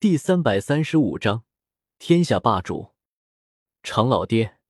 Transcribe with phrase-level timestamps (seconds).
[0.00, 1.42] 第三百三十五章，
[1.98, 2.92] 天下霸主，
[3.82, 4.60] 长老殿。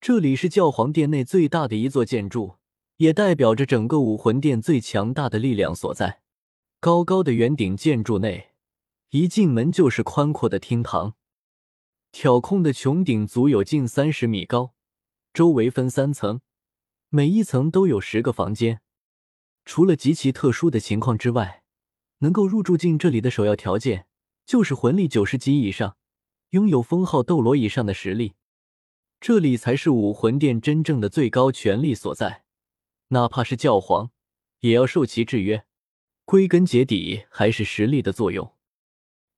[0.00, 2.56] 这里是教皇殿内最大的一座建筑，
[2.96, 6.22] 也代表着整个武魂殿最强大的力量所在。
[6.80, 8.50] 高高的圆顶建筑内，
[9.10, 11.14] 一进门就是宽阔的厅堂，
[12.10, 14.74] 挑空的穹顶足有近三十米高，
[15.32, 16.40] 周围分三层，
[17.08, 18.80] 每一层都有十个房间。
[19.64, 21.62] 除了极其特殊的情况之外，
[22.18, 24.08] 能够入住进这里的首要条件。
[24.50, 25.96] 就是魂力九十级以上，
[26.48, 28.32] 拥有封号斗罗以上的实力，
[29.20, 32.42] 这里才是武魂殿真正的最高权力所在。
[33.10, 34.10] 哪怕是教皇，
[34.58, 35.64] 也要受其制约。
[36.24, 38.56] 归根结底，还是实力的作用。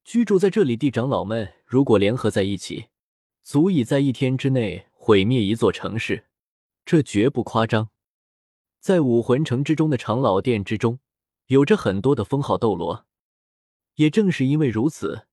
[0.02, 2.86] 居住在这里的长老们，如果联合在一起，
[3.42, 6.28] 足以在一天之内毁灭一座城市，
[6.86, 7.90] 这绝不夸张。
[8.80, 11.00] 在武魂城之中的长老殿之中，
[11.48, 13.04] 有着很多的封号斗罗。
[14.02, 15.28] 也正是因为如此，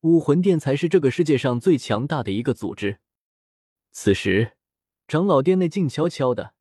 [0.00, 3.00] 武魂殿才是这个世界上最强大的一个组织。
[3.90, 4.52] 此时，
[5.06, 6.54] 长老殿内静悄悄的，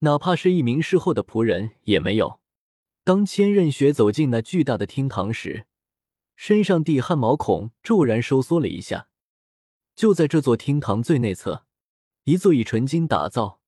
[0.00, 2.40] 哪怕是一名侍候的仆人也没有。
[3.04, 5.66] 当千仞雪走进那巨大的厅堂时，
[6.34, 9.08] 身上的汗毛孔骤然收缩了一下。
[9.94, 11.64] 就在这座厅堂最内侧，
[12.24, 13.60] 一座以纯金打造、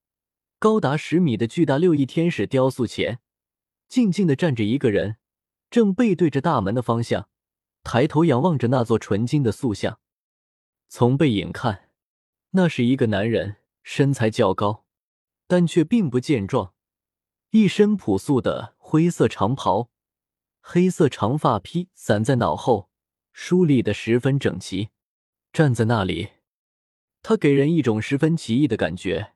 [0.58, 3.20] 高达十米的巨大六翼天使雕塑前，
[3.88, 5.18] 静静的站着一个人。
[5.70, 7.28] 正背对着大门的方向，
[7.84, 10.00] 抬头仰望着那座纯金的塑像。
[10.88, 11.90] 从背影看，
[12.50, 14.84] 那是一个男人，身材较高，
[15.46, 16.74] 但却并不健壮，
[17.50, 19.90] 一身朴素的灰色长袍，
[20.60, 22.90] 黑色长发披散在脑后，
[23.32, 24.90] 梳理的十分整齐。
[25.52, 26.30] 站在那里，
[27.22, 29.34] 他给人一种十分奇异的感觉，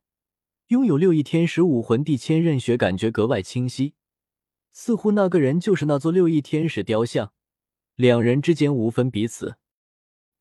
[0.69, 3.95] 拥有六翼天使武魂帝千仞雪，感觉格外清晰。
[4.75, 7.33] 似乎那个人就是那座六翼天使雕像，
[7.95, 9.57] 两人之间无分彼此。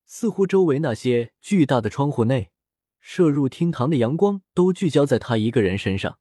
[0.05, 2.49] 似乎周围那些巨大的窗户内
[2.99, 6.17] 射入厅堂的阳光都聚焦在他一个人身上。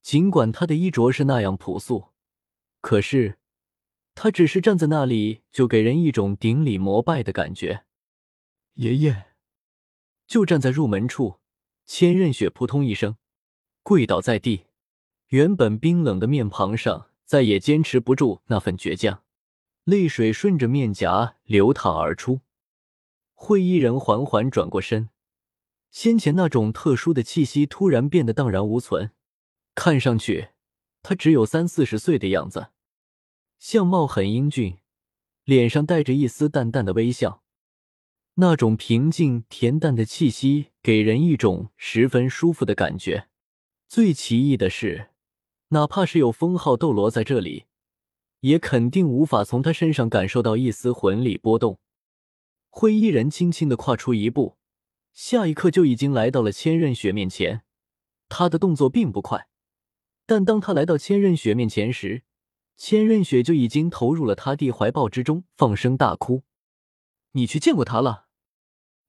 [0.00, 2.12] 尽管他的衣着是那样朴素，
[2.80, 3.38] 可是
[4.14, 7.84] 他只是站在那里，就给人一种顶礼膜拜的感觉。
[8.74, 9.34] 爷爷，
[10.28, 11.40] 就站在入门处，
[11.84, 13.16] 千仞雪扑通一声
[13.82, 14.66] 跪倒在地，
[15.26, 17.07] 原本冰冷的面庞上。
[17.28, 19.22] 再也坚持不住那份倔强，
[19.84, 22.40] 泪水顺着面颊流淌而出。
[23.34, 25.10] 会衣人缓缓转过身，
[25.90, 29.10] 先前那种特殊的气息突然变得荡然无存。
[29.74, 30.48] 看上去，
[31.02, 32.68] 他只有三四十岁的样子，
[33.58, 34.78] 相貌很英俊，
[35.44, 37.42] 脸上带着一丝淡淡的微笑。
[38.36, 43.28] 那种平静恬淡的气息，给人一种十分舒服的感觉。
[43.86, 45.10] 最奇异的是。
[45.70, 47.66] 哪怕是有封号斗罗在这里，
[48.40, 51.78] 也肯定无法从他身上感受到一丝魂力波动。
[52.70, 54.56] 灰衣人轻轻的跨出一步，
[55.12, 57.64] 下一刻就已经来到了千仞雪面前。
[58.30, 59.48] 他的动作并不快，
[60.24, 62.22] 但当他来到千仞雪面前时，
[62.76, 66.44] 千仞雪就已经投入了他的怀抱之中，放声大哭。
[67.32, 68.26] 你去见过他了？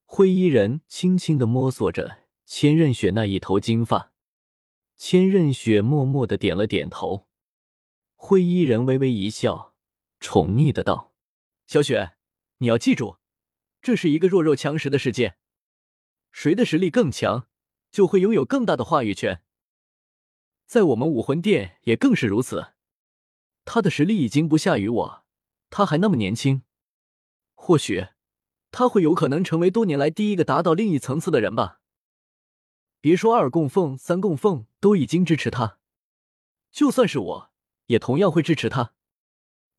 [0.06, 4.09] 灰衣人轻轻的摸索着千仞雪那一头金发。
[5.00, 7.26] 千仞雪默默的点了点头，
[8.16, 9.74] 灰衣人微微一笑，
[10.20, 11.14] 宠溺的道
[11.66, 12.18] ：“小雪，
[12.58, 13.16] 你要记住，
[13.82, 15.38] 这是一个弱肉强食的世界，
[16.34, 17.48] 谁的实力更强，
[17.90, 19.42] 就会拥有更大的话语权。
[20.66, 22.74] 在我们武魂殿也更是如此。
[23.64, 25.26] 他的实力已经不下于我，
[25.70, 26.64] 他还那么年轻，
[27.56, 28.10] 或许
[28.70, 31.79] 他会有可能成为多年来第一个达到另一层次的人吧。”
[33.02, 35.80] 别说二供奉、三供奉都已经支持他，
[36.70, 37.52] 就算是我
[37.86, 38.94] 也同样会支持他。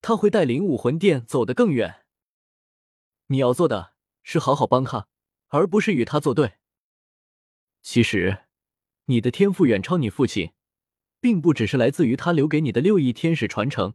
[0.01, 2.07] 他会带领武魂殿走得更远。
[3.27, 3.93] 你要做的
[4.23, 5.09] 是好好帮他，
[5.49, 6.55] 而不是与他作对。
[7.83, 8.47] 其实，
[9.05, 10.53] 你的天赋远超你父亲，
[11.21, 13.93] 并不只是来自于他留给你的六翼天使传承，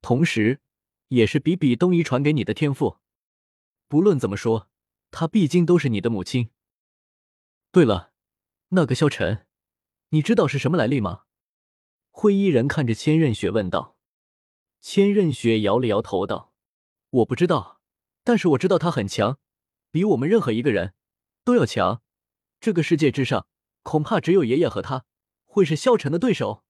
[0.00, 0.60] 同时，
[1.08, 2.96] 也是比比东遗传给你的天赋。
[3.88, 4.70] 不论怎么说，
[5.10, 6.48] 他毕竟都是你的母亲。
[7.70, 8.07] 对了。
[8.70, 9.46] 那个萧晨，
[10.10, 11.22] 你知道是什么来历吗？
[12.10, 13.96] 灰衣人看着千仞雪问道。
[14.82, 16.52] 千仞雪摇了摇头道
[17.08, 17.80] ：“我不知道，
[18.22, 19.38] 但是我知道他很强，
[19.90, 20.92] 比我们任何一个人
[21.44, 22.02] 都要强。
[22.60, 23.46] 这个世界之上，
[23.82, 25.06] 恐怕只有爷爷和他
[25.46, 26.62] 会是萧晨的对手。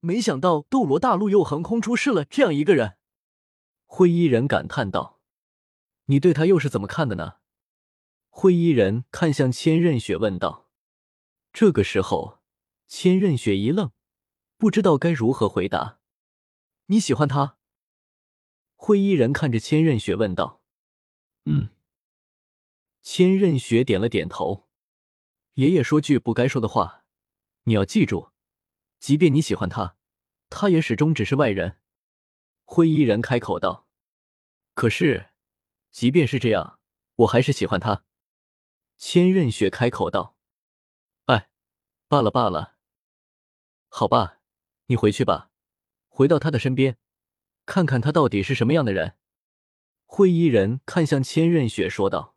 [0.00, 2.96] 没想到斗罗大陆又横空出世了这样一个人。”
[3.84, 5.20] 灰衣人感叹道
[6.06, 7.34] ：“你对他又是怎么看的呢？”
[8.30, 10.67] 灰衣人看向千仞雪问道。
[11.52, 12.40] 这个时候，
[12.86, 13.92] 千仞雪一愣，
[14.56, 16.00] 不知道该如何回答。
[16.86, 17.58] 你喜欢他？
[18.76, 20.62] 灰衣人看着千仞雪问道
[21.46, 21.70] ：“嗯。”
[23.02, 24.68] 千仞雪点了点头。
[25.54, 27.04] 爷爷说句不该说的话，
[27.64, 28.30] 你要记住，
[29.00, 29.96] 即便你喜欢他，
[30.48, 31.78] 他也始终只是外人。
[32.64, 33.88] 灰衣人开口道
[34.74, 35.30] ：“可是，
[35.90, 36.78] 即便是这样，
[37.16, 38.04] 我还是喜欢他。”
[38.96, 40.36] 千仞雪开口道：“，
[42.08, 42.76] 罢了罢了，
[43.88, 44.40] 好吧，
[44.86, 45.50] 你回去吧，
[46.08, 46.96] 回到他的身边，
[47.66, 49.16] 看看他到底是什么样的人。”
[50.10, 52.34] 灰衣人看向千仞雪说道：“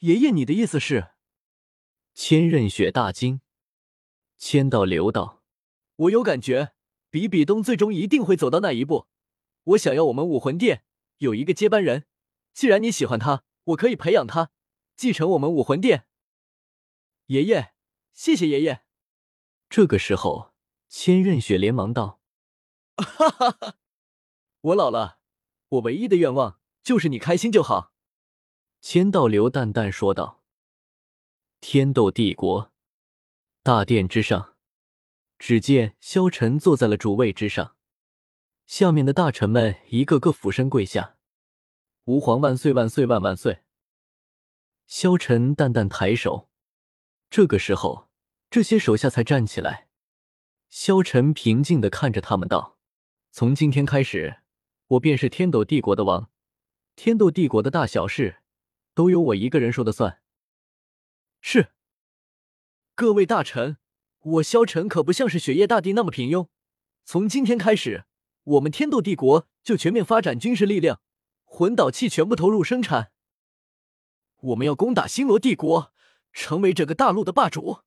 [0.00, 1.12] 爷爷，你的意思是？”
[2.12, 3.40] 千仞雪大惊，
[4.36, 5.42] 千道流道
[5.96, 6.74] ：“我有感觉，
[7.08, 9.08] 比比东最终一定会走到那一步。
[9.62, 10.84] 我想要我们武魂殿
[11.16, 12.04] 有一个接班人，
[12.52, 14.50] 既然你喜欢他，我可以培养他，
[14.94, 16.06] 继承我们武魂殿。”
[17.28, 17.73] 爷爷，
[18.14, 18.84] 谢谢爷爷。
[19.68, 20.54] 这个时候，
[20.88, 22.20] 千仞雪连忙道
[22.96, 23.76] ：“哈哈哈，
[24.60, 25.18] 我老了，
[25.68, 27.92] 我唯一的愿望就是你开心就好。”
[28.80, 30.42] 千道流淡淡说道。
[31.60, 32.72] 天斗帝国
[33.62, 34.54] 大殿之上，
[35.38, 37.76] 只见萧晨坐在了主位之上，
[38.66, 41.16] 下面的大臣们一个个俯身跪下
[42.04, 43.64] ：“吾皇万岁万岁万万岁！”
[44.86, 46.50] 萧晨淡淡抬手，
[47.36, 48.08] 这个时候，
[48.48, 49.88] 这些手下才站起来。
[50.68, 52.78] 萧晨平静的看着他们道
[53.32, 54.36] ：“从今天开始，
[54.86, 56.30] 我便是天斗帝国的王，
[56.94, 58.36] 天斗帝国的大小事，
[58.94, 60.22] 都由我一个人说的算。”
[61.42, 61.72] 是，
[62.94, 63.78] 各位大臣，
[64.20, 66.46] 我萧晨可不像是雪夜大帝那么平庸。
[67.04, 68.04] 从今天开始，
[68.44, 71.00] 我们天斗帝国就全面发展军事力量，
[71.42, 73.10] 魂导器全部投入生产。
[74.36, 75.92] 我们要攻打星罗帝国，
[76.34, 77.80] 成为这个大陆的霸主。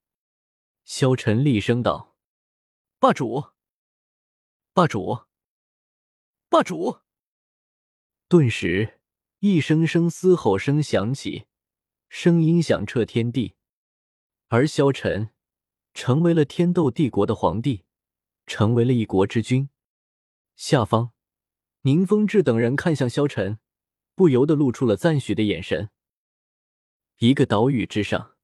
[0.83, 2.15] 萧晨厉声道
[2.97, 3.51] ：“霸主，
[4.73, 5.25] 霸主，
[6.49, 7.01] 霸主！”
[8.27, 8.99] 顿时，
[9.39, 11.45] 一声声嘶吼声响起。
[12.09, 13.55] 声音响彻天地，
[14.47, 15.31] 而萧晨
[15.93, 17.83] 成为了天斗帝国的皇帝，
[18.45, 19.69] 成为了一国之君。
[20.55, 21.11] 下方，
[21.81, 23.59] 宁风致等人看向萧晨，
[24.15, 25.89] 不由得露出了赞许的眼神。
[27.17, 28.36] 一个岛屿之上，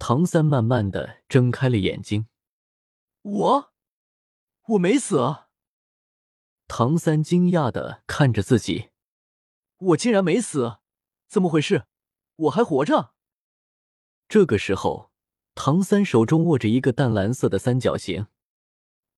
[0.00, 2.26] 唐三慢慢的睁开了眼睛。
[3.20, 3.72] 我，
[4.68, 5.44] 我没死。
[6.66, 8.88] 唐三惊讶的看着自己，
[9.76, 10.78] 我竟然没死，
[11.28, 11.84] 怎么回事？
[12.36, 13.12] 我还活着。
[14.26, 15.12] 这个时候，
[15.54, 18.26] 唐三手中握着一个淡蓝色的三角形，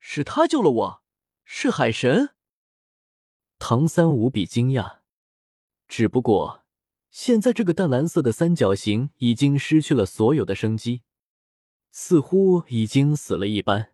[0.00, 1.04] 是他救了我，
[1.44, 2.34] 是海神。
[3.60, 4.98] 唐三无比惊讶，
[5.86, 6.61] 只不过
[7.12, 11.02] 现在这个淡蓝色的三角形已经失去了所有的生机，
[11.90, 13.92] 似乎已经死了一般。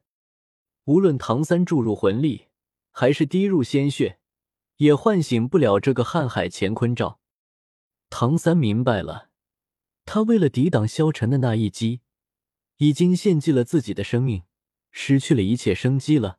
[0.85, 2.47] 无论唐三注入魂力，
[2.93, 4.21] 还是滴入鲜血，
[4.77, 7.19] 也唤醒不了这个瀚海乾坤罩。
[8.09, 9.31] 唐三明白了，
[10.07, 12.03] 他为了抵挡萧晨的那一击，
[12.77, 14.45] 已经献祭了自己的生命，
[14.93, 16.39] 失去了一切生机了。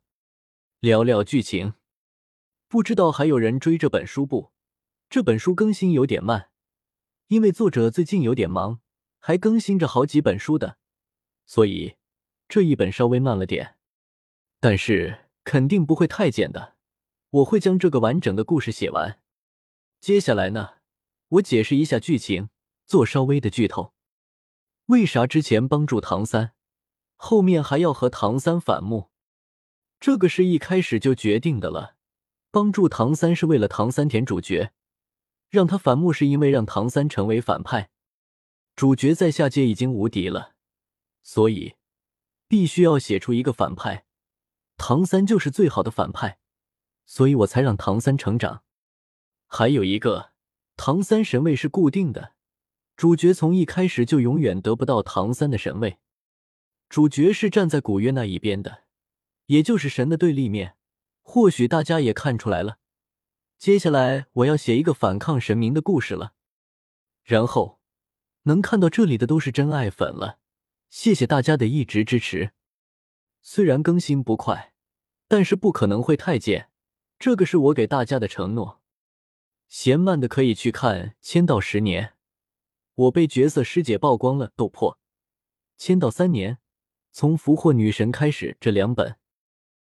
[0.79, 1.73] 聊聊剧情，
[2.69, 4.53] 不知道还有人追这本书不？
[5.09, 6.48] 这本书更新有点慢，
[7.29, 8.79] 因为作者最近有点忙，
[9.19, 10.79] 还更新着好几本书的，
[11.45, 11.95] 所以
[12.47, 13.75] 这一本稍微慢了点。
[14.59, 16.75] 但是肯定不会太监的，
[17.29, 19.19] 我会将这个完整的故事写完。
[20.01, 20.77] 接下来呢？
[21.27, 22.49] 我解释一下剧情，
[22.87, 23.93] 做稍微的剧透。
[24.87, 26.53] 为啥之前帮助唐三，
[27.15, 29.11] 后面还要和唐三反目？
[29.99, 31.95] 这个是一开始就决定的了。
[32.49, 34.71] 帮助唐三是为了唐三填主角，
[35.49, 37.89] 让他反目是因为让唐三成为反派。
[38.75, 40.53] 主角在下界已经无敌了，
[41.21, 41.75] 所以
[42.47, 44.05] 必须要写出一个反派。
[44.77, 46.39] 唐三就是最好的反派，
[47.05, 48.63] 所以我才让唐三成长。
[49.47, 50.31] 还有一个。
[50.81, 52.35] 唐三神位是固定的，
[52.95, 55.97] 主角从一开始就永远得不到唐三的神位。
[56.87, 58.83] 主角是站在古月那一边的，
[59.47, 60.77] 也就是神的对立面。
[61.21, 62.77] 或许大家也看出来了，
[63.59, 66.33] 接下来我要写一个反抗神明的故事了。
[67.23, 67.81] 然后
[68.43, 70.39] 能看到这里的都是真爱粉了，
[70.89, 72.53] 谢谢大家的一直支持。
[73.41, 74.73] 虽然更新不快，
[75.27, 76.69] 但是不可能会太监，
[77.19, 78.81] 这个是我给大家的承诺。
[79.67, 82.05] 嫌慢的可以去看《签到十年》，
[82.95, 84.53] 我被角色师姐曝光了。
[84.55, 84.97] 斗破，
[85.77, 86.59] 签到三年，
[87.11, 89.17] 从俘获女神开始这两本。